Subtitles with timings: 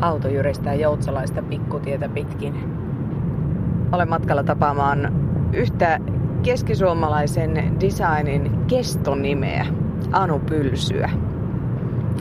[0.00, 2.54] Auto jyristää joutsalaista pikkutietä pitkin.
[3.92, 5.12] Olen matkalla tapaamaan
[5.52, 5.98] yhtä
[6.42, 9.66] keskisuomalaisen designin kestonimeä,
[10.12, 11.10] Anu Pylsyä.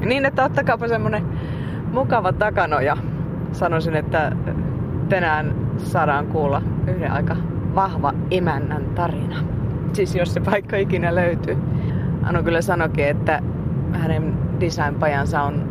[0.06, 1.24] Niin, että ottakaapa semmonen
[1.94, 2.98] mukava takanoja.
[3.52, 4.32] Sanoisin, että
[5.10, 7.36] tänään saadaan kuulla yhden aika
[7.76, 9.36] vahva emännän tarina.
[9.94, 11.58] Siis jos se paikka ikinä löytyy.
[12.24, 13.42] Anu kyllä sanoikin, että
[13.94, 15.67] hänen designpajansa on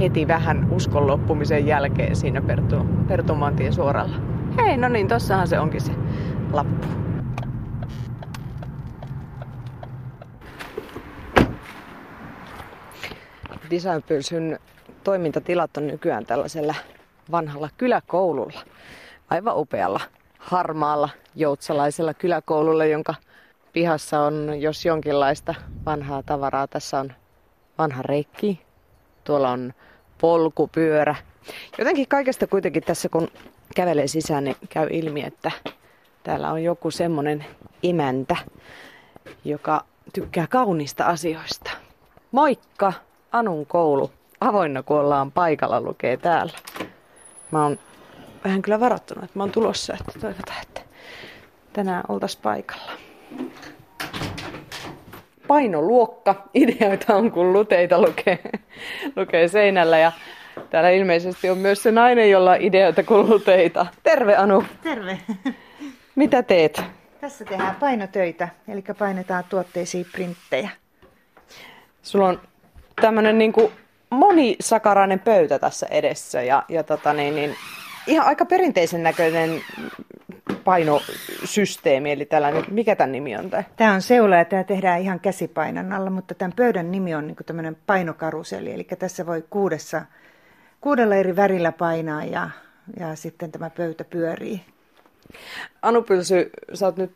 [0.00, 2.76] heti vähän uskon loppumisen jälkeen siinä Pertu,
[3.08, 4.16] Pertumantien suoralla.
[4.56, 5.92] Hei, no niin, tossahan se onkin se
[6.52, 6.86] lappu.
[13.70, 14.58] Designpylsyn
[15.04, 16.74] toimintatilat on nykyään tällaisella
[17.30, 18.60] vanhalla kyläkoululla.
[19.30, 20.00] Aivan upealla,
[20.38, 23.14] harmaalla, joutsalaisella kyläkoululla, jonka
[23.72, 25.54] pihassa on jos jonkinlaista
[25.86, 26.66] vanhaa tavaraa.
[26.66, 27.12] Tässä on
[27.78, 28.62] vanha rekki,
[29.24, 29.72] tuolla on
[30.20, 31.14] polkupyörä.
[31.78, 33.28] Jotenkin kaikesta kuitenkin tässä kun
[33.74, 35.50] kävelee sisään, niin käy ilmi, että
[36.22, 37.44] täällä on joku semmonen
[37.82, 38.36] emäntä,
[39.44, 41.70] joka tykkää kaunista asioista.
[42.32, 42.92] Moikka!
[43.32, 44.10] Anun koulu.
[44.40, 46.52] Avoinna kun ollaan paikalla lukee täällä.
[47.50, 47.78] Mä oon
[48.44, 50.80] vähän kyllä varoittanut, että mä oon tulossa, että toivotaan, että
[51.72, 52.92] tänään oltais paikalla.
[55.46, 56.48] Painoluokka.
[56.54, 58.38] Ideoita on, kun luteita lukee,
[59.16, 59.98] lukee seinällä.
[59.98, 60.12] Ja
[60.70, 63.86] täällä ilmeisesti on myös se nainen, jolla on ideoita kun luteita.
[64.02, 64.64] Terve Anu.
[64.82, 65.18] Terve.
[66.14, 66.82] Mitä teet?
[67.20, 70.70] Tässä tehdään painotöitä, eli painetaan tuotteisiin printtejä.
[72.02, 72.40] Sulla on
[73.00, 73.72] tämmönen niinku
[74.10, 77.56] monisakarainen pöytä tässä edessä ja, ja tota niin, niin,
[78.06, 79.60] ihan aika perinteisen näköinen
[80.64, 83.50] painosysteemi, eli tällainen, mikä tämän nimi on?
[83.76, 87.36] Tämä on seula ja tämä tehdään ihan käsipainan alla, mutta tämän pöydän nimi on niin
[87.46, 90.02] tämmöinen painokaruseli, eli tässä voi kuudessa,
[90.80, 92.50] kuudella eri värillä painaa ja,
[93.00, 94.60] ja sitten tämä pöytä pyörii.
[95.82, 97.12] Anu Pylsy, sä oot nyt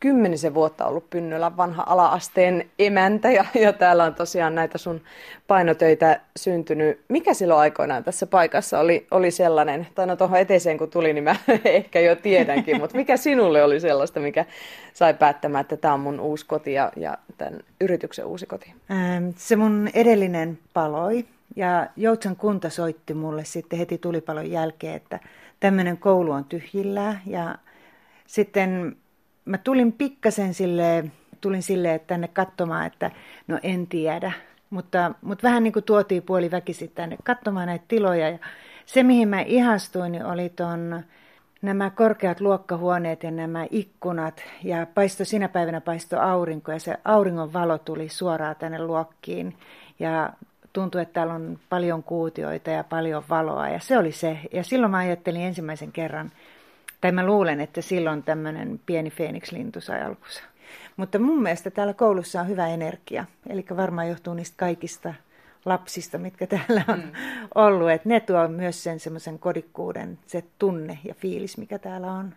[0.00, 5.00] kymmenisen vuotta ollut Pynnylän vanha ala-asteen emäntä ja, ja täällä on tosiaan näitä sun
[5.46, 7.00] painotöitä syntynyt.
[7.08, 11.24] Mikä silloin aikoinaan tässä paikassa oli, oli sellainen, tai no tuohon eteiseen kun tuli, niin
[11.24, 14.44] mä ehkä jo tiedänkin, mutta mikä sinulle oli sellaista, mikä
[14.92, 18.74] sai päättämään, että tämä on mun uusi koti ja, ja tämän yrityksen uusi koti?
[19.36, 21.24] Se mun edellinen paloi
[21.56, 25.20] ja Joutsan kunta soitti mulle sitten heti tulipalon jälkeen, että
[25.60, 27.58] tämmöinen koulu on tyhjillään ja
[28.26, 28.96] sitten
[29.44, 31.04] mä tulin pikkasen sille,
[31.40, 33.10] tulin sille tänne katsomaan, että
[33.48, 34.32] no en tiedä.
[34.70, 38.28] Mutta, mutta vähän niin kuin tuotiin puoli väkisin tänne katsomaan näitä tiloja.
[38.28, 38.38] Ja
[38.86, 41.02] se, mihin mä ihastuin, niin oli ton,
[41.62, 44.42] nämä korkeat luokkahuoneet ja nämä ikkunat.
[44.62, 49.56] Ja paisto sinä päivänä paisto aurinko ja se auringon valo tuli suoraan tänne luokkiin.
[49.98, 50.32] Ja
[50.72, 53.68] tuntui, että täällä on paljon kuutioita ja paljon valoa.
[53.68, 54.38] Ja se oli se.
[54.52, 56.32] Ja silloin mä ajattelin ensimmäisen kerran,
[57.04, 60.42] tai mä luulen, että silloin tämmöinen pieni Phoenix-lintu sai alkunsa.
[60.96, 63.24] Mutta mun mielestä täällä koulussa on hyvä energia.
[63.48, 65.14] Eli varmaan johtuu niistä kaikista
[65.64, 67.12] lapsista, mitkä täällä on mm.
[67.54, 67.90] ollut.
[67.90, 72.34] Että ne tuo myös sen semmoisen kodikkuuden, se tunne ja fiilis, mikä täällä on.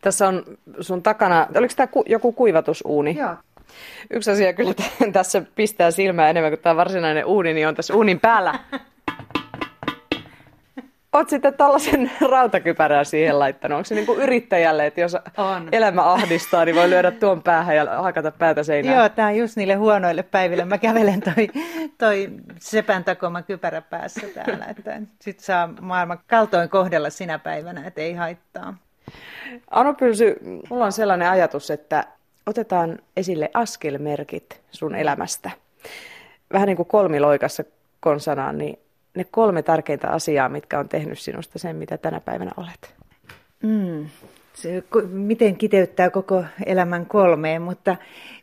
[0.00, 0.44] Tässä on
[0.80, 3.16] sun takana, oliko tämä ku, joku kuivatusuuni?
[3.16, 3.36] Joo.
[4.10, 4.74] Yksi asia kyllä
[5.12, 8.58] tässä pistää silmää enemmän kuin tämä varsinainen uuni, niin on tässä uunin päällä
[11.14, 13.76] Oot sitten tällaisen rautakypärän siihen laittanut.
[13.76, 15.68] Onko se niin kuin yrittäjälle, että jos on.
[15.72, 18.96] elämä ahdistaa, niin voi lyödä tuon päähän ja hakata päätä seinään?
[18.96, 20.64] Joo, tämä on just niille huonoille päiville.
[20.64, 21.48] Mä kävelen toi,
[21.98, 22.30] toi
[22.60, 24.64] sepän takoma kypärä päässä täällä.
[24.64, 28.76] Että sit saa maailman kaltoin kohdella sinä päivänä, että ei haittaa.
[29.70, 30.36] Anu Pylsy,
[30.70, 32.04] mulla on sellainen ajatus, että
[32.46, 35.50] otetaan esille askelmerkit sun elämästä.
[36.52, 37.64] Vähän niin kuin kolmiloikassa
[38.00, 38.78] konsanaan, niin
[39.14, 42.94] ne kolme tärkeintä asiaa, mitkä on tehnyt sinusta sen, mitä tänä päivänä olet?
[43.62, 44.06] Mm.
[44.54, 47.96] Se, miten kiteyttää koko elämän kolmeen, mutta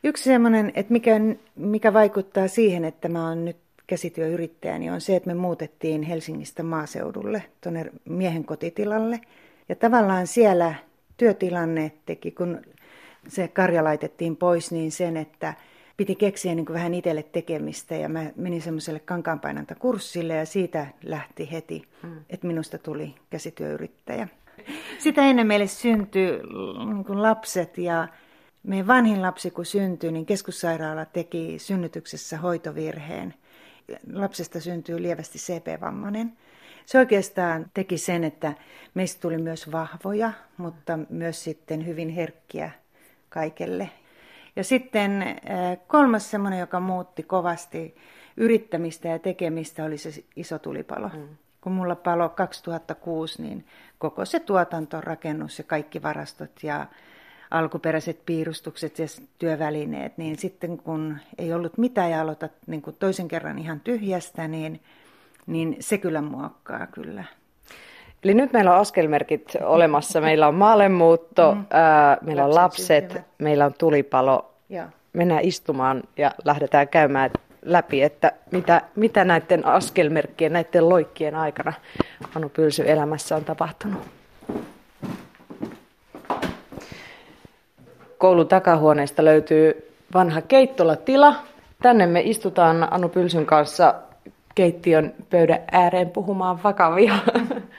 [0.03, 1.11] yksi sellainen, että mikä,
[1.55, 6.63] mikä vaikuttaa siihen, että mä oon nyt käsityöyrittäjä, niin on se, että me muutettiin Helsingistä
[6.63, 9.19] maaseudulle, tuonne miehen kotitilalle.
[9.69, 10.75] Ja tavallaan siellä
[11.17, 12.61] työtilanne teki, kun
[13.27, 15.53] se karja laitettiin pois, niin sen, että
[16.01, 21.51] piti keksiä niin kuin vähän itselle tekemistä ja mä menin semmoiselle kankaanpainantakurssille ja siitä lähti
[21.51, 22.17] heti, mm.
[22.29, 24.27] että minusta tuli käsityöyrittäjä.
[24.99, 26.31] Sitä ennen meille syntyi
[26.85, 28.07] niin lapset ja
[28.63, 33.33] meidän vanhin lapsi kun syntyi, niin keskussairaala teki synnytyksessä hoitovirheen.
[34.13, 36.37] Lapsesta syntyy lievästi CP-vammainen.
[36.85, 38.53] Se oikeastaan teki sen, että
[38.93, 42.71] meistä tuli myös vahvoja, mutta myös sitten hyvin herkkiä
[43.29, 43.89] kaikelle
[44.55, 45.37] ja sitten äh,
[45.87, 47.95] kolmas semmoinen, joka muutti kovasti
[48.37, 51.09] yrittämistä ja tekemistä, oli se iso tulipalo.
[51.13, 51.27] Mm.
[51.61, 53.65] kun mulla palo 2006, niin
[53.99, 56.87] koko se tuotanto, rakennus ja kaikki varastot ja
[57.51, 59.05] alkuperäiset piirustukset ja
[59.39, 64.81] työvälineet, niin sitten kun ei ollut mitään ja aloitat niin toisen kerran ihan tyhjästä, niin,
[65.47, 67.23] niin se kyllä muokkaa kyllä.
[68.23, 70.21] Eli nyt meillä on askelmerkit olemassa.
[70.21, 71.65] Meillä on maailmanmuutto, mm.
[71.69, 73.23] ää, meillä on lapset, syntymä.
[73.37, 74.51] meillä on tulipalo.
[74.69, 74.87] Ja.
[75.13, 77.31] Mennään istumaan ja lähdetään käymään
[77.65, 81.73] läpi, että mitä, mitä näiden askelmerkkien, näiden loikkien aikana
[82.35, 84.01] Anu Pylsy elämässä on tapahtunut.
[88.17, 91.35] Koulun takahuoneesta löytyy vanha keittolatila.
[91.81, 93.95] Tänne me istutaan Anu Pylsyn kanssa
[94.55, 97.13] keittiön pöydän ääreen puhumaan vakavia.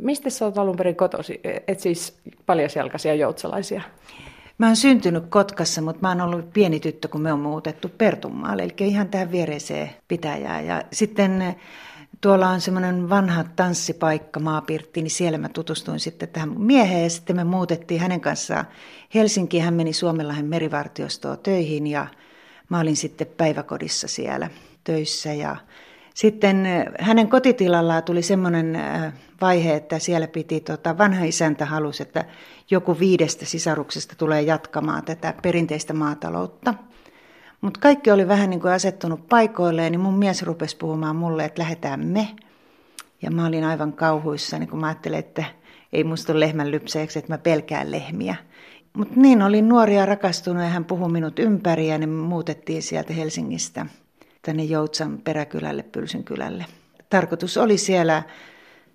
[0.00, 1.40] Mistä sä oot alun perin kotosi?
[1.68, 3.82] Et siis paljasjalkaisia joutsalaisia?
[4.58, 8.62] Mä oon syntynyt Kotkassa, mutta mä oon ollut pieni tyttö, kun me on muutettu Pertunmaalle,
[8.62, 10.66] eli ihan tähän viereiseen pitäjään.
[10.66, 11.56] Ja sitten eh,
[12.20, 17.36] tuolla on semmoinen vanha tanssipaikka, maapirtti, niin siellä mä tutustuin sitten tähän mieheen ja sitten
[17.36, 18.64] me muutettiin hänen kanssaan
[19.14, 19.62] Helsinkiin.
[19.62, 22.06] Hän meni Suomenlahden merivartiostoon töihin ja
[22.68, 24.50] mä olin sitten päiväkodissa siellä
[24.84, 25.56] töissä ja
[26.14, 26.66] sitten
[27.00, 28.78] hänen kotitilallaan tuli semmoinen
[29.40, 32.24] vaihe, että siellä piti, tota, vanha isäntä halusi, että
[32.70, 36.74] joku viidestä sisaruksesta tulee jatkamaan tätä perinteistä maataloutta.
[37.60, 41.62] Mutta kaikki oli vähän niin kuin asettunut paikoilleen, niin mun mies rupesi puhumaan mulle, että
[41.62, 42.28] lähdetään me.
[43.22, 45.44] Ja mä olin aivan kauhuissa, niin kun mä ajattelin, että
[45.92, 48.36] ei musta ole lehmän lypseeksi, että mä pelkään lehmiä.
[48.92, 53.86] Mutta niin, olin nuoria rakastunut ja hän puhui minut ympäri ja niin muutettiin sieltä Helsingistä
[54.44, 56.66] tänne Joutsan peräkylälle, Pylsyn kylälle.
[57.10, 58.22] Tarkoitus oli siellä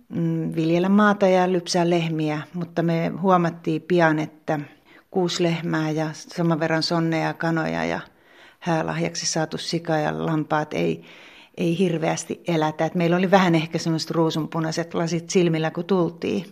[0.10, 4.60] mm, viljellä maata ja lypsää lehmiä, mutta me huomattiin pian, että
[5.12, 8.00] kuusi lehmää ja saman verran sonneja ja kanoja ja
[8.60, 11.04] häälahjaksi saatu sika ja lampaat ei,
[11.58, 12.86] ei hirveästi elätä.
[12.86, 16.46] Et meillä oli vähän ehkä semmoiset ruusunpunaiset lasit silmillä, kun tultiin.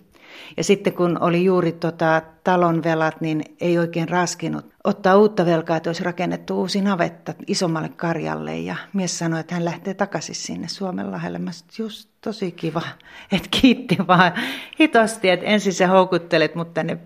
[0.58, 5.78] Ja sitten kun oli juuri tota, talon velat, niin ei oikein raskinut ottaa uutta velkaa,
[5.78, 8.58] että olisi rakennettu uusi navetta isommalle karjalle.
[8.58, 11.40] Ja mies sanoi, että hän lähtee takaisin sinne Suomenlahdelle.
[11.40, 12.82] Mä sanoin, just tosi kiva,
[13.32, 14.34] että kiitti vaan
[14.80, 16.98] hitosti, että ensin sä houkuttelet mut tänne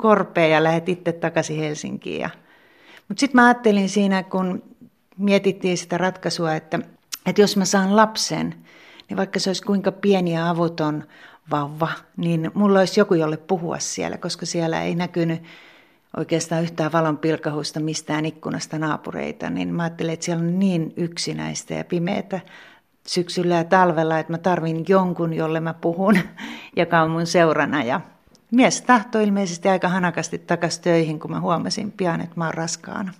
[0.00, 2.30] korpeen ja lähdet itse takaisin Helsinkiin.
[3.08, 4.62] Mutta sitten mä ajattelin siinä, kun
[5.18, 6.78] mietittiin sitä ratkaisua, että,
[7.26, 8.54] että jos mä saan lapsen,
[9.08, 11.04] niin vaikka se olisi kuinka pieni ja avuton
[11.50, 15.42] vauva, niin mulla olisi joku, jolle puhua siellä, koska siellä ei näkynyt
[16.16, 21.74] oikeastaan yhtään valon pilkahusta mistään ikkunasta naapureita, niin mä ajattelin, että siellä on niin yksinäistä
[21.74, 22.40] ja pimeätä
[23.06, 26.18] syksyllä ja talvella, että mä tarvin jonkun, jolle mä puhun,
[26.76, 27.82] joka on mun seurana.
[27.82, 28.00] Ja
[28.50, 33.12] mies tahtoi ilmeisesti aika hanakasti takaisin töihin, kun mä huomasin pian, että mä oon raskaana.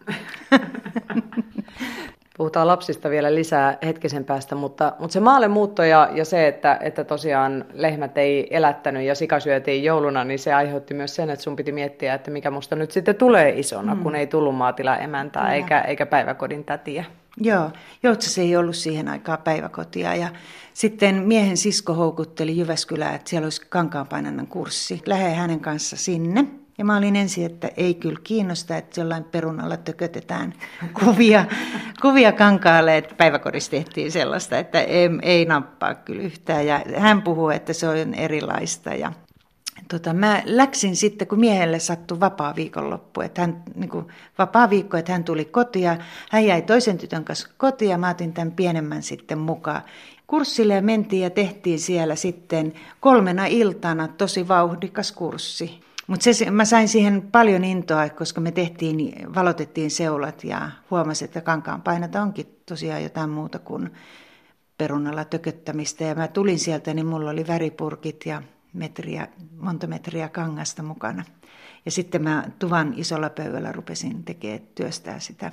[2.36, 6.78] Puhutaan lapsista vielä lisää hetkisen päästä, mutta, mutta se maalle muutto ja, ja se, että,
[6.80, 11.42] että tosiaan lehmät ei elättänyt ja sika syötiin jouluna, niin se aiheutti myös sen, että
[11.42, 14.02] sun piti miettiä, että mikä musta nyt sitten tulee isona, mm.
[14.02, 17.04] kun ei tullut maatila emäntää eikä, eikä päiväkodin tätiä.
[17.40, 17.70] Joo,
[18.02, 20.28] Joutsassa ei ollut siihen aikaan päiväkotia ja
[20.74, 25.02] sitten miehen sisko houkutteli Jyväskylää, että siellä olisi kankaanpainannan kurssi.
[25.06, 26.46] Lähde hänen kanssa sinne.
[26.78, 30.52] Ja mä olin ensin, että ei kyllä kiinnosta, että jollain perunalla tökötetään
[31.04, 31.44] kuvia,
[32.02, 36.66] kuvia kankaalle, että päiväkodissa tehtiin sellaista, että ei, ei nappaa kyllä yhtään.
[36.66, 39.12] Ja hän puhuu, että se on erilaista ja
[39.88, 44.06] tota, mä läksin sitten, kun miehelle sattui vapaa viikonloppu, että hän, niin kuin,
[44.38, 45.96] vapaa viikko, että hän tuli kotia.
[46.30, 49.82] Hän jäi toisen tytön kanssa kotiin ja mä otin tämän pienemmän sitten mukaan.
[50.26, 55.85] Kurssille ja mentiin ja tehtiin siellä sitten kolmena iltana tosi vauhdikas kurssi.
[56.06, 61.82] Mutta mä sain siihen paljon intoa, koska me tehtiin, valotettiin seulat ja huomasin, että kankaan
[61.82, 63.90] painata onkin tosiaan jotain muuta kuin
[64.78, 66.04] perunalla tököttämistä.
[66.04, 69.28] Ja mä tulin sieltä, niin mulla oli väripurkit ja metriä,
[69.60, 71.24] monta metriä kangasta mukana.
[71.84, 75.52] Ja sitten mä tuvan isolla pöydällä rupesin tekemään työstää sitä.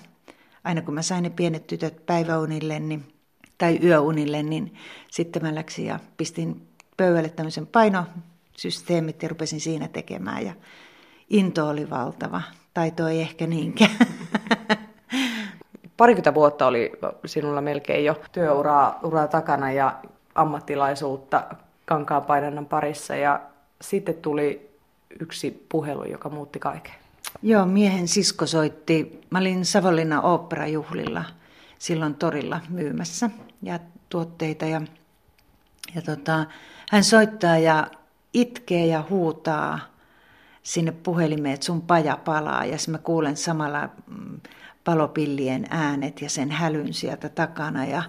[0.64, 3.14] Aina kun mä sain ne pienet tytöt päiväunille niin,
[3.58, 4.74] tai yöunille, niin
[5.12, 6.68] sitten mä läksin ja pistin
[6.98, 7.68] pöydälle tämmöisen
[8.54, 10.46] painosysteemit ja rupesin siinä tekemään.
[10.46, 10.54] Ja
[11.30, 12.42] into oli valtava.
[12.74, 13.92] Taito ei ehkä niinkään.
[15.98, 16.92] Parikymmentä vuotta oli
[17.26, 20.00] sinulla melkein jo työuraa uraa takana ja
[20.36, 21.44] ammattilaisuutta
[21.86, 23.42] kankaanpainannan parissa ja
[23.82, 24.70] sitten tuli
[25.20, 26.94] yksi puhelu, joka muutti kaiken.
[27.42, 29.22] Joo, miehen sisko soitti.
[29.30, 31.26] Mä olin Savonlinnan oopperajuhlilla
[31.80, 33.30] silloin torilla myymässä
[33.62, 33.80] ja
[34.10, 34.82] tuotteita ja,
[35.96, 36.46] ja tota,
[36.92, 37.88] hän soittaa ja
[38.34, 39.80] itkee ja huutaa
[40.64, 44.40] sinne puhelimeen, että sun paja palaa ja mä kuulen samalla mm,
[44.84, 48.04] palopillien äänet ja sen hälyn sieltä takana ja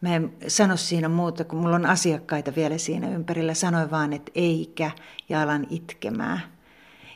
[0.00, 3.54] Mä en sano siinä muuta, kun mulla on asiakkaita vielä siinä ympärillä.
[3.54, 4.90] Sanoin vaan, että eikä
[5.28, 6.40] ja alan itkemään.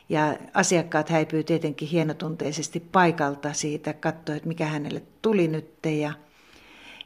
[0.09, 5.85] Ja asiakkaat häipyy tietenkin hienotunteisesti paikalta siitä, katsoi, että mikä hänelle tuli nyt.
[5.85, 6.13] Ja,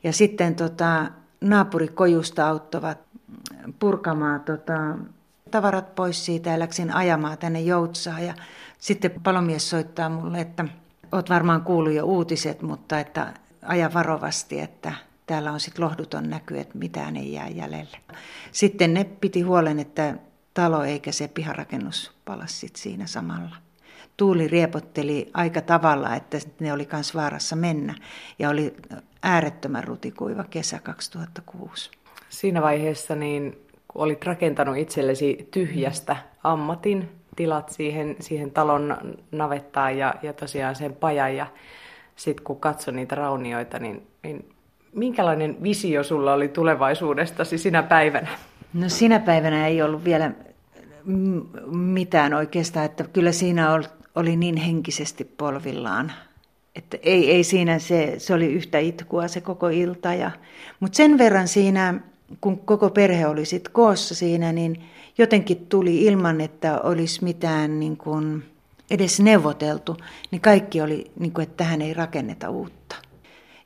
[0.03, 1.11] ja sitten tota,
[1.41, 2.97] naapurikojusta auttavat
[3.79, 4.97] purkamaan tota,
[5.49, 8.25] tavarat pois siitä ja läksin ajamaan tänne Joutsaan.
[8.25, 8.33] Ja
[8.77, 10.65] sitten palomies soittaa mulle, että
[11.11, 14.93] oot varmaan kuullut jo uutiset, mutta että aja varovasti, että
[15.25, 17.97] täällä on sitten lohduton näky, että mitään ei jää jäljelle.
[18.51, 20.15] Sitten ne piti huolen, että
[20.53, 23.55] talo eikä se piharakennus palas sit siinä samalla.
[24.17, 27.95] Tuuli riepotteli aika tavalla, että ne oli myös vaarassa mennä
[28.39, 28.75] ja oli
[29.23, 31.91] äärettömän rutikuiva kesä 2006.
[32.29, 38.97] Siinä vaiheessa niin kun olit rakentanut itsellesi tyhjästä ammatin, tilat siihen, siihen talon
[39.31, 41.47] navettaan ja, ja tosiaan sen pajan ja
[42.15, 44.49] sitten kun katsoi niitä raunioita, niin, niin
[44.93, 48.29] minkälainen visio sulla oli tulevaisuudestasi sinä päivänä?
[48.73, 50.31] No sinä päivänä ei ollut vielä
[51.71, 53.79] mitään oikeastaan, että kyllä siinä
[54.15, 56.11] oli niin henkisesti polvillaan.
[56.75, 60.13] Että ei, ei siinä se, se oli yhtä itkua se koko ilta.
[60.13, 60.31] Ja,
[60.79, 61.93] mutta sen verran siinä,
[62.41, 64.83] kun koko perhe oli sit koossa siinä, niin
[65.17, 68.45] jotenkin tuli ilman, että olisi mitään niin kuin
[68.91, 69.97] edes neuvoteltu,
[70.31, 72.95] niin kaikki oli, niin kuin, että tähän ei rakenneta uutta.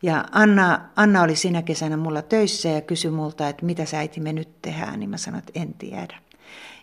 [0.01, 4.19] Ja Anna, Anna oli sinä kesänä mulla töissä ja kysyi multa, että mitä sä äiti
[4.19, 6.17] me nyt tehdään, niin mä sanoin, että en tiedä.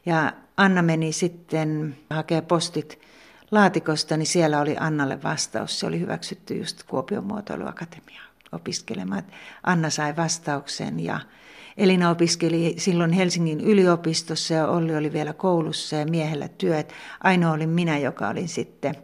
[0.07, 2.99] Ja Anna meni sitten hakea postit
[3.51, 5.81] laatikosta, niin siellä oli Annalle vastaus.
[5.81, 8.23] Se oli hyväksytty just Kuopion muotoiluakatemia
[8.53, 9.23] opiskelemaan.
[9.63, 11.21] Anna sai vastauksen ja
[11.81, 16.93] Elina opiskeli silloin Helsingin yliopistossa ja Olli oli vielä koulussa ja miehellä työt.
[17.21, 18.95] Ainoa oli minä, joka olin sitten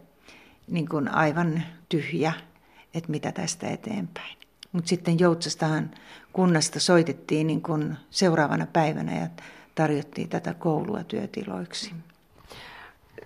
[0.67, 2.33] niin kuin aivan tyhjä,
[2.93, 4.37] että mitä tästä eteenpäin.
[4.71, 5.91] Mutta sitten Joutsastahan
[6.33, 9.27] kunnasta soitettiin niin kuin seuraavana päivänä ja
[9.75, 11.91] tarjottiin tätä koulua työtiloiksi.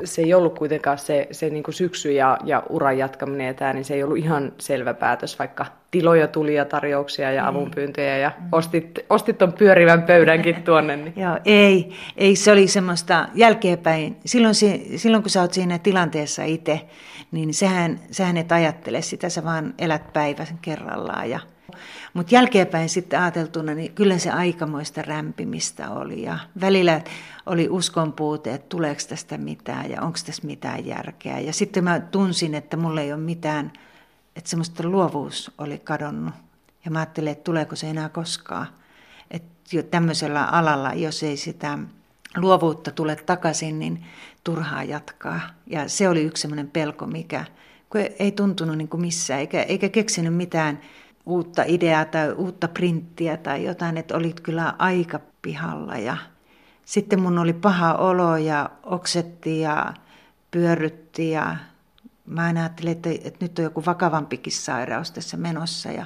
[0.04, 3.74] Se ei ollut kuitenkaan se, se niin kuin syksy ja, ja uran jatkaminen ja tämä,
[3.74, 8.32] niin se ei ollut ihan selvä päätös, vaikka tiloja tuli ja tarjouksia ja avunpyyntöjä ja
[8.40, 8.48] mm.
[8.52, 10.96] ostit, ostit ton pyörivän pöydänkin tuonne.
[10.96, 11.14] Niin.
[11.16, 14.18] Joo, ei, ei, se oli semmoista jälkeenpäin.
[14.26, 14.56] Silloin,
[14.96, 16.82] silloin kun sä oot siinä tilanteessa itse,
[17.32, 21.40] niin sehän, sehän et ajattele sitä, sä vaan elät päivän kerrallaan ja
[22.14, 26.24] mutta jälkeenpäin sitten ajateltuna, niin kyllä se aikamoista rämpimistä oli.
[26.24, 27.02] Ja välillä
[27.46, 31.40] oli uskon puute, että tuleeko tästä mitään ja onko tässä mitään järkeä.
[31.40, 33.72] Ja sitten mä tunsin, että mulla ei ole mitään,
[34.36, 36.34] että semmoista luovuus oli kadonnut.
[36.86, 38.68] Ja mä ajattelin, että tuleeko se enää koskaan.
[39.32, 41.80] Että jo tämmöisellä alalla, jos ei sitä
[42.38, 44.06] luovuutta tule takaisin, niin
[44.44, 45.42] turhaa jatkaa.
[45.68, 47.46] Ja se oli yksi semmoinen pelko, mikä
[47.92, 50.80] kun ei tuntunut niin kuin missään, eikä, eikä keksinyt mitään
[51.26, 55.98] uutta ideaa tai uutta printtiä tai jotain, että olit kyllä aika pihalla.
[55.98, 56.18] Ja
[56.86, 59.94] sitten mun oli paha olo ja oksetti ja
[60.52, 61.56] pyörrytti ja
[62.26, 65.92] mä aina ajattelin, että, että nyt on joku vakavampikin sairaus tässä menossa.
[65.92, 66.06] Ja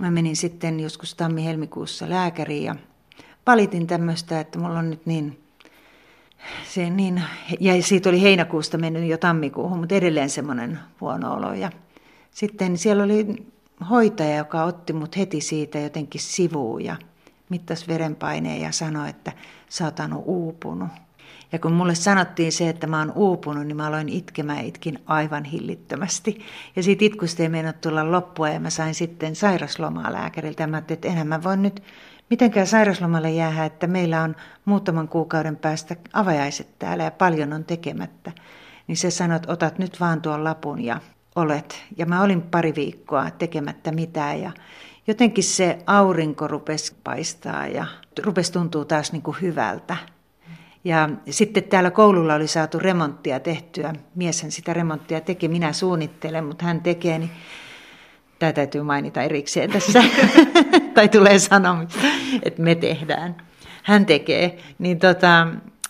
[0.00, 2.76] mä menin sitten joskus tammi-helmikuussa lääkäriin ja
[3.46, 5.38] valitin tämmöistä, että mulla on nyt niin
[6.64, 7.22] se niin,
[7.60, 11.54] ja siitä oli heinäkuusta mennyt jo tammikuuhun, mutta edelleen semmoinen huono olo.
[11.54, 11.70] Ja
[12.30, 13.46] sitten siellä oli
[13.82, 16.96] hoitaja, joka otti mut heti siitä jotenkin sivuun ja
[17.48, 19.32] mittasi verenpaineen ja sanoi, että
[19.68, 20.88] sä oot uupunut.
[21.52, 25.44] Ja kun mulle sanottiin se, että mä oon uupunut, niin mä aloin itkemään itkin aivan
[25.44, 26.40] hillittömästi.
[26.76, 30.62] Ja siitä itkusta ei meinannut tulla loppua ja mä sain sitten sairaslomaa lääkäriltä.
[30.62, 31.82] Ja mä ajattelin, että enhän mä voi nyt
[32.30, 38.32] mitenkään sairaslomalle jäädä, että meillä on muutaman kuukauden päästä avajaiset täällä ja paljon on tekemättä.
[38.86, 41.00] Niin se sanoi, että otat nyt vaan tuon lapun ja
[41.36, 41.82] olet.
[41.96, 44.52] Ja mä olin pari viikkoa tekemättä mitään ja
[45.06, 47.86] jotenkin se aurinko rupesi paistaa ja
[48.22, 49.96] rupesi tuntuu taas niin kuin hyvältä.
[50.84, 53.92] Ja sitten täällä koululla oli saatu remonttia tehtyä.
[54.14, 57.30] Mieshän sitä remonttia teki, minä suunnittelen, mutta hän tekee, niin
[58.38, 60.04] tämä täytyy mainita erikseen tässä,
[60.94, 62.00] tai tulee sanomista,
[62.42, 63.36] että me tehdään.
[63.82, 64.58] Hän tekee.
[64.78, 65.46] Niin tota,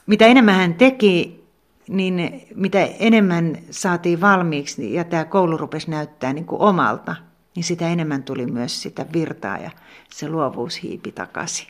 [0.07, 1.42] mitä enemmän hän teki,
[1.89, 7.17] niin mitä enemmän saatiin valmiiksi ja tämä koulu rupesi näyttää niin kuin omalta,
[7.57, 9.71] niin sitä enemmän tuli myös sitä virtaa ja
[10.11, 11.67] se luovuus hiipi takaisin.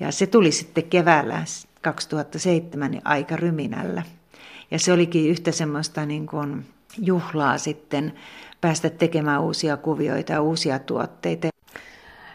[0.00, 1.42] Ja se tuli sitten keväällä
[1.80, 4.02] 2007 niin aika ryminällä.
[4.70, 6.66] Ja se olikin yhtä semmoista niin kuin
[6.98, 8.12] juhlaa sitten
[8.60, 11.48] päästä tekemään uusia kuvioita ja uusia tuotteita.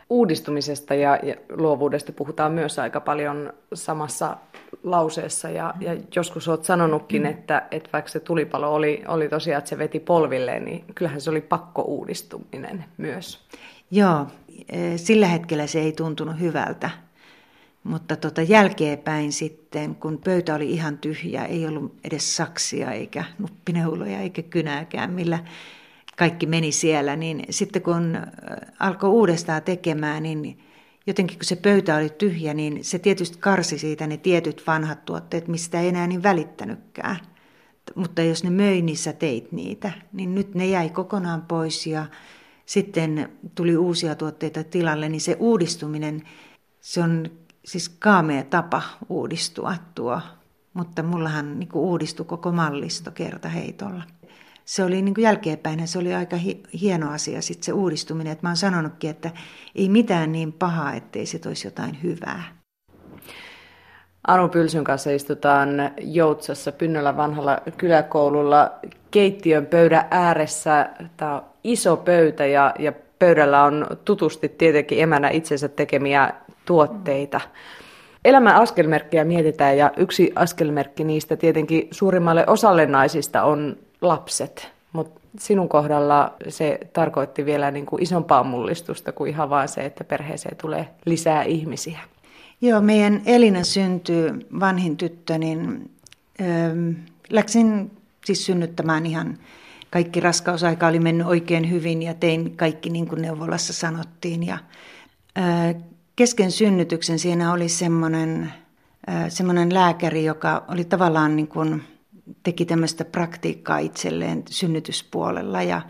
[0.10, 4.38] Uudistumisesta ja luovuudesta puhutaan myös aika paljon samassa
[4.92, 7.30] lauseessa ja, ja joskus olet sanonutkin, mm.
[7.30, 11.30] että, että vaikka se tulipalo oli, oli tosiaan, että se veti polvilleen, niin kyllähän se
[11.30, 13.46] oli pakko uudistuminen myös.
[13.92, 14.28] Joo,
[14.70, 16.90] e, sillä hetkellä se ei tuntunut hyvältä.
[17.84, 24.20] Mutta tota jälkeenpäin sitten, kun pöytä oli ihan tyhjä, ei ollut edes saksia eikä nuppineuloja
[24.20, 25.40] eikä kynääkään, millä
[26.18, 28.18] kaikki meni siellä, niin sitten kun
[28.80, 30.60] alkoi uudestaan tekemään, niin
[31.08, 35.48] jotenkin kun se pöytä oli tyhjä, niin se tietysti karsi siitä ne tietyt vanhat tuotteet,
[35.48, 37.18] mistä ei enää niin välittänytkään.
[37.96, 42.06] Mutta jos ne möi, niin sä teit niitä, niin nyt ne jäi kokonaan pois ja
[42.66, 46.24] sitten tuli uusia tuotteita tilalle, niin se uudistuminen,
[46.82, 47.30] se on
[47.66, 50.22] siis kaamea tapa uudistua tuo,
[50.74, 54.04] mutta mullahan niin uudistui koko mallisto kertaheitolla
[54.68, 58.34] se oli niin jälkeenpäin, se oli aika hi- hieno asia sitten se uudistuminen.
[58.34, 59.32] Että mä oon sanonutkin, että
[59.76, 62.44] ei mitään niin pahaa, ettei se olisi jotain hyvää.
[64.28, 65.70] Anu Pylsyn kanssa istutaan
[66.02, 68.72] Joutsassa Pynnöllä vanhalla kyläkoululla
[69.12, 70.90] keittiön pöydän ääressä.
[71.18, 76.34] Tämä on iso pöytä ja, ja pöydällä on tutusti tietenkin emänä itsensä tekemiä
[76.66, 77.42] tuotteita.
[78.26, 85.70] Elämän askelmerkkejä mietitään ja yksi askelmerkki niistä tietenkin suurimmalle osalle naisista on lapset, mutta sinun
[85.70, 90.90] kohdalla se tarkoitti vielä niin kuin isompaa mullistusta kuin ihan vaan se, että perheeseen tulee
[91.06, 92.00] lisää ihmisiä.
[92.62, 95.92] Joo, meidän Elina syntyy, vanhin tyttö, niin
[96.42, 96.90] ähm,
[97.30, 97.92] läksin
[98.26, 99.38] siis synnyttämään ihan
[99.90, 104.44] kaikki raskausaika oli mennyt oikein hyvin ja tein kaikki niin kuin neuvolassa sanottiin.
[104.44, 104.58] Ja,
[105.38, 105.76] äh,
[106.16, 108.54] kesken synnytyksen siinä oli semmoinen,
[109.30, 111.84] semmoinen lääkäri, joka oli tavallaan niin kuin,
[112.44, 115.82] teki tämmöistä praktiikkaa itselleen synnytyspuolella ja,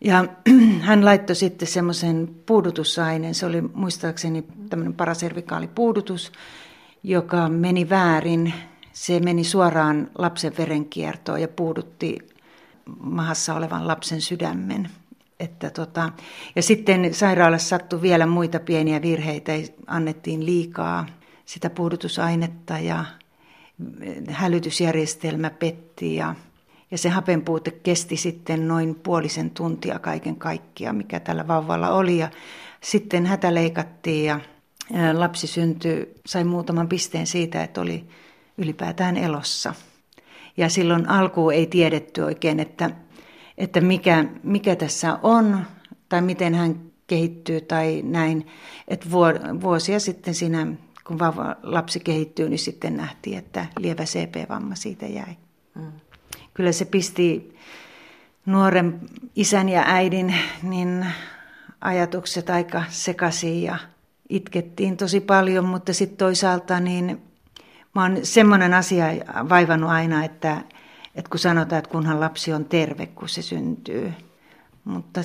[0.00, 0.24] ja
[0.80, 6.32] hän laittoi sitten semmoisen puudutusaineen, se oli muistaakseni tämmöinen paraservikaalipuudutus,
[7.02, 8.54] joka meni väärin.
[8.92, 12.18] Se meni suoraan lapsen verenkiertoon ja puudutti
[13.00, 14.90] mahassa olevan lapsen sydämen.
[15.40, 16.12] Että tota,
[16.56, 19.52] ja sitten sairaalassa sattui vielä muita pieniä virheitä,
[19.86, 21.06] annettiin liikaa
[21.44, 23.04] sitä puudutusainetta ja
[24.28, 26.34] hälytysjärjestelmä petti ja,
[26.90, 32.18] ja se hapenpuute kesti sitten noin puolisen tuntia kaiken kaikkiaan, mikä tällä vauvalla oli.
[32.18, 32.30] Ja
[32.80, 34.40] sitten hätä leikattiin ja
[35.12, 38.04] lapsi syntyi, sai muutaman pisteen siitä, että oli
[38.58, 39.74] ylipäätään elossa.
[40.56, 42.90] Ja silloin alkuun ei tiedetty oikein, että,
[43.58, 45.66] että mikä, mikä tässä on
[46.08, 48.46] tai miten hän kehittyy tai näin.
[48.88, 49.06] Että
[49.60, 50.66] vuosia sitten siinä
[51.06, 55.36] kun vauva, lapsi kehittyy, niin sitten nähtiin, että lievä CP-vamma siitä jäi.
[55.74, 55.92] Mm.
[56.54, 57.56] Kyllä se pisti
[58.46, 59.00] nuoren
[59.36, 61.06] isän ja äidin niin
[61.80, 63.78] ajatukset aika sekaisin ja
[64.28, 67.22] itkettiin tosi paljon, mutta sitten toisaalta niin
[67.94, 69.06] mä oon semmoinen asia
[69.48, 70.62] vaivannut aina, että,
[71.14, 74.12] että kun sanotaan, että kunhan lapsi on terve, kun se syntyy,
[74.84, 75.20] mutta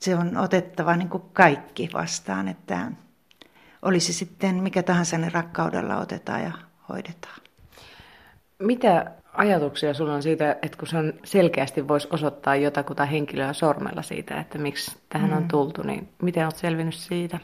[0.00, 2.92] se on otettava niin kuin kaikki vastaan, että
[3.82, 6.52] oli se sitten mikä tahansa, ne rakkaudella otetaan ja
[6.88, 7.40] hoidetaan.
[8.58, 14.02] Mitä ajatuksia sulla on siitä, että kun se on selkeästi voisi osoittaa jotakuta henkilöä sormella
[14.02, 15.36] siitä, että miksi tähän mm.
[15.36, 17.38] on tultu, niin miten olet selvinnyt siitä?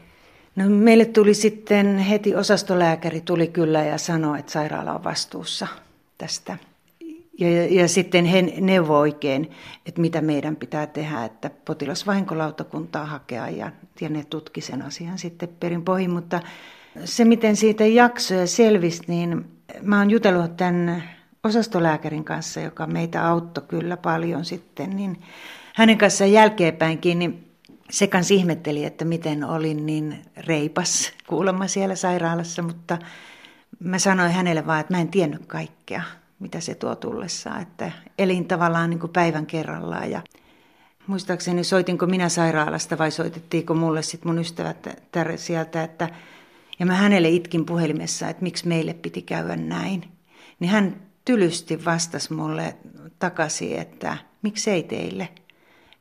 [0.55, 5.67] No, meille tuli sitten heti osastolääkäri tuli kyllä ja sanoi, että sairaala on vastuussa
[6.17, 6.57] tästä
[7.39, 9.51] ja, ja sitten he neuvoi oikein,
[9.85, 13.71] että mitä meidän pitää tehdä, että potilasvahinkolautakuntaa hakea ja,
[14.01, 16.11] ja ne tutki sen asian sitten perin pohjin.
[16.11, 16.41] Mutta
[17.05, 19.45] se, miten siitä jaksoja selvisi, niin
[19.81, 21.03] mä oon jutellut tämän
[21.43, 25.21] osastolääkärin kanssa, joka meitä auttoi kyllä paljon sitten, niin
[25.75, 27.51] hänen kanssaan jälkeenpäinkin, niin
[27.89, 32.97] se kanssa ihmetteli, että miten olin niin reipas kuulemma siellä sairaalassa, mutta
[33.79, 36.01] mä sanoin hänelle vaan, että mä en tiennyt kaikkea
[36.45, 37.61] mitä se tuo tullessaan.
[37.61, 40.21] Että elin tavallaan niin kuin päivän kerrallaan ja
[41.07, 44.87] muistaakseni soitinko minä sairaalasta vai soitettiinko mulle sitten mun ystävät
[45.35, 46.09] sieltä, että
[46.79, 50.03] ja mä hänelle itkin puhelimessa, että miksi meille piti käydä näin.
[50.59, 52.75] Niin hän tylysti vastasi mulle
[53.19, 55.29] takaisin, että miksi ei teille.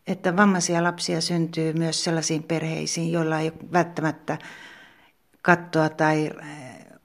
[0.07, 4.39] Että vammaisia lapsia syntyy myös sellaisiin perheisiin, joilla ei ole välttämättä
[5.43, 6.31] kattoa tai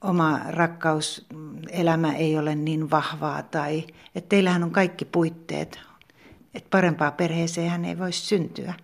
[0.00, 3.84] oma rakkauselämä ei ole niin vahvaa tai
[4.14, 5.80] että teillähän on kaikki puitteet,
[6.54, 8.74] että parempaa perheeseen hän ei voisi syntyä.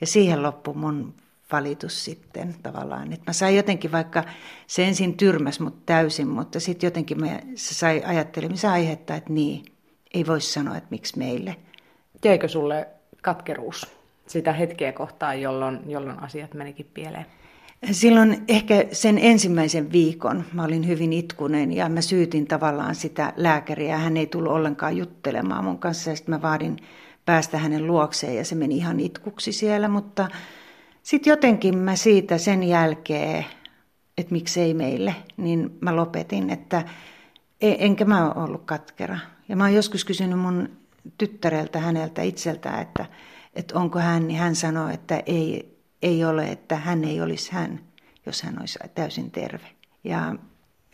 [0.00, 1.14] Ja siihen loppui mun
[1.52, 3.12] valitus sitten tavallaan.
[3.12, 4.24] Että mä sain jotenkin, vaikka
[4.66, 9.64] se ensin tyrmäs mut täysin, mutta sitten jotenkin mä, sai ajattelemisen aihetta, että niin,
[10.14, 11.56] ei voi sanoa, että miksi meille.
[12.24, 12.88] Jäikö sulle
[13.22, 13.86] katkeruus
[14.26, 17.26] sitä hetkeä kohtaan, jolloin, jolloin asiat menikin pieleen?
[17.90, 23.98] Silloin ehkä sen ensimmäisen viikon mä olin hyvin itkunen ja mä syytin tavallaan sitä lääkäriä.
[23.98, 26.76] Hän ei tullut ollenkaan juttelemaan mun kanssa ja sitten mä vaadin
[27.24, 30.28] päästä hänen luokseen ja se meni ihan itkuksi siellä, mutta
[31.02, 33.44] sitten jotenkin mä siitä sen jälkeen,
[34.18, 36.84] että miksei meille, niin mä lopetin, että
[37.60, 39.18] e, enkä mä ollut katkera.
[39.48, 40.68] Ja mä oon joskus kysynyt mun
[41.18, 43.06] tyttäreltä häneltä itseltä, että,
[43.54, 47.80] että onko hän, niin hän sanoi, että ei, ei ole, että hän ei olisi hän,
[48.26, 49.66] jos hän olisi täysin terve.
[50.04, 50.34] Ja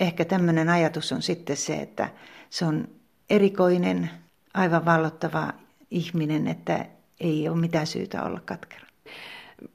[0.00, 2.08] ehkä tämmöinen ajatus on sitten se, että
[2.50, 2.88] se on
[3.30, 4.10] erikoinen,
[4.54, 5.52] aivan vallottava
[5.90, 6.86] ihminen, että
[7.20, 8.86] ei ole mitään syytä olla katkera.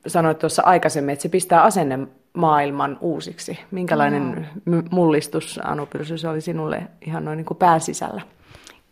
[0.07, 1.99] Sanoit tuossa aikaisemmin, että se pistää asenne
[2.33, 3.59] maailman uusiksi.
[3.71, 4.83] Minkälainen no.
[4.91, 8.21] mullistus, Anu Pylsy, se oli sinulle ihan noin niin kuin pääsisällä?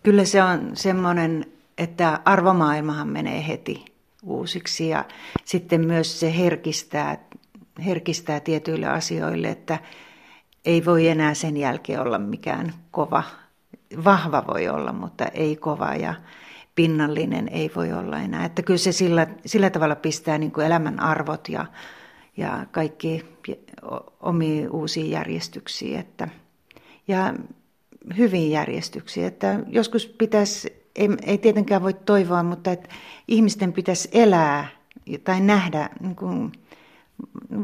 [0.03, 1.45] Kyllä se on semmoinen,
[1.77, 3.85] että arvomaailmahan menee heti
[4.23, 5.05] uusiksi ja
[5.45, 7.17] sitten myös se herkistää,
[7.85, 9.79] herkistää tietyille asioille, että
[10.65, 13.23] ei voi enää sen jälkeen olla mikään kova.
[14.03, 16.13] Vahva voi olla, mutta ei kova ja
[16.75, 18.45] pinnallinen ei voi olla enää.
[18.45, 21.65] Että kyllä se sillä, sillä tavalla pistää niin kuin elämän arvot ja,
[22.37, 23.25] ja kaikki
[24.19, 25.99] omiin uusiin järjestyksiin.
[25.99, 26.27] Että,
[27.07, 27.33] ja
[28.17, 29.25] hyviin järjestyksiin.
[29.27, 32.89] Että joskus pitäisi, ei, ei tietenkään voi toivoa, mutta että
[33.27, 34.67] ihmisten pitäisi elää
[35.23, 36.51] tai nähdä niin kuin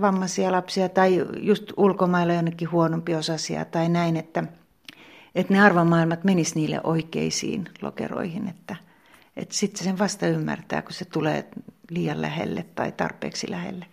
[0.02, 4.44] vammaisia lapsia tai just ulkomailla jonnekin huonompi osasia tai näin, että,
[5.36, 8.76] että ne arvomaailmat menis niille oikeisiin lokeroihin, että,
[9.38, 11.46] että sitten sen vasta ymmärtää, kun se tulee
[11.90, 13.86] liian lähelle tai tarpeeksi lähelle.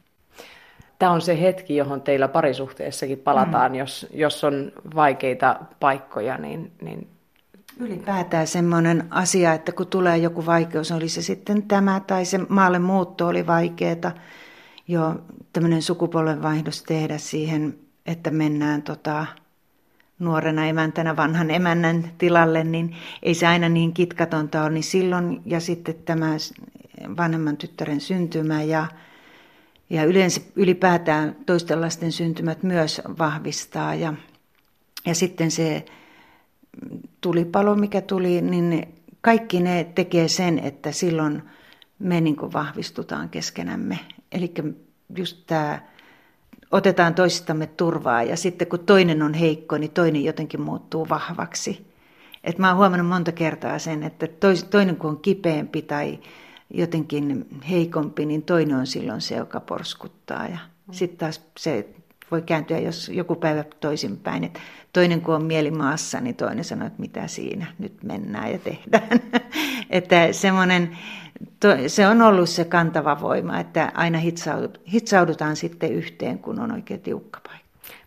[0.98, 3.78] Tämä on se hetki, johon teillä parisuhteessakin palataan, mm.
[3.78, 7.08] jos, jos on vaikeita paikkoja, niin, niin
[7.78, 12.78] Ylipäätään semmoinen asia, että kun tulee joku vaikeus, oli se sitten tämä tai se maalle
[12.78, 14.12] muutto oli vaikeaa,
[14.88, 15.20] jo
[15.52, 19.26] tämmöinen sukupolvenvaihdos tehdä siihen, että mennään tota,
[20.18, 24.70] nuorena emäntänä vanhan emännän tilalle, niin ei se aina niin kitkatonta ole.
[24.70, 26.30] Niin silloin ja sitten tämä
[27.16, 28.86] vanhemman tyttären syntymä ja,
[29.90, 33.94] ja yleensä ylipäätään toisten lasten syntymät myös vahvistaa.
[33.94, 34.14] Ja,
[35.06, 35.84] ja sitten se
[37.20, 41.42] tulipalo, mikä tuli, niin kaikki ne tekee sen, että silloin
[41.98, 43.98] me niin kuin vahvistutaan keskenämme.
[44.32, 44.54] Eli
[45.16, 45.80] just tämä,
[46.70, 51.90] otetaan toisistamme turvaa ja sitten kun toinen on heikko, niin toinen jotenkin muuttuu vahvaksi.
[52.44, 54.26] Et mä oon huomannut monta kertaa sen, että
[54.70, 56.18] toinen kun on kipeämpi tai
[56.70, 60.46] jotenkin heikompi, niin toinen on silloin se, joka porskuttaa.
[60.46, 60.58] Ja
[60.92, 61.88] sitten taas se
[62.30, 64.44] voi kääntyä jos joku päivä toisinpäin.
[64.44, 64.60] Että
[64.92, 69.20] toinen kun on mieli maassa, niin toinen sanoo, että mitä siinä, nyt mennään ja tehdään.
[69.90, 70.98] että semmoinen,
[71.86, 74.18] se on ollut se kantava voima, että aina
[74.92, 77.60] hitsaudutaan sitten yhteen, kun on oikein tiukka paikka.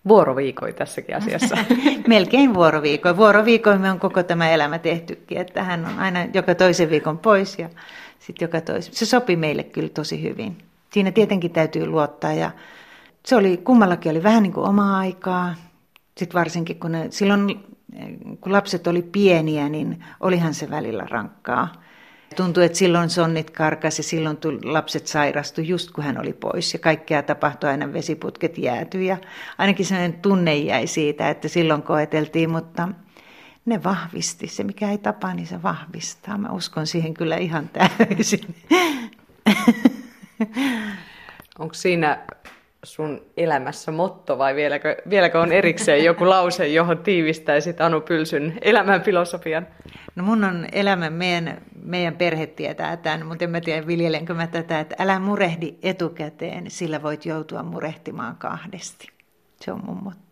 [0.07, 1.57] Vuoroviikoi tässäkin asiassa.
[2.07, 3.17] Melkein vuoroviikoi.
[3.17, 7.59] Vuoroviikoi me on koko tämä elämä tehtykin, että hän on aina joka toisen viikon pois
[7.59, 7.69] ja
[8.19, 8.93] sitten joka toisen.
[8.93, 10.57] Se sopi meille kyllä tosi hyvin.
[10.93, 12.51] Siinä tietenkin täytyy luottaa ja
[13.25, 15.55] se oli, kummallakin oli vähän niin kuin omaa aikaa.
[16.17, 17.65] Sitten varsinkin kun ne, silloin,
[18.41, 21.83] kun lapset oli pieniä, niin olihan se välillä rankkaa.
[22.35, 26.79] Tuntui, että silloin sonnit karkasi, silloin tuli, lapset sairastu just kun hän oli pois ja
[26.79, 29.17] kaikkea tapahtui aina vesiputket jääty ja
[29.57, 32.89] ainakin sellainen tunne jäi siitä, että silloin koeteltiin, mutta
[33.65, 34.47] ne vahvisti.
[34.47, 36.37] Se mikä ei tapa, niin se vahvistaa.
[36.37, 38.55] Mä uskon siihen kyllä ihan täysin.
[41.59, 42.25] Onko siinä
[42.83, 49.01] sun elämässä motto vai vieläkö, vieläkö on erikseen joku lause, johon tiivistäisit Anu Pylsyn elämän
[49.01, 49.67] filosofian?
[50.15, 54.47] No mun on elämä, meidän, meidän perhe tietää tämän, mutta en mä tiedä viljelenkö mä
[54.47, 59.07] tätä, että älä murehdi etukäteen, sillä voit joutua murehtimaan kahdesti.
[59.61, 60.22] Se on mun motto.